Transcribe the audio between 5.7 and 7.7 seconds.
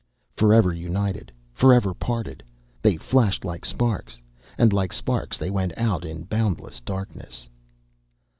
out in boundless darkness.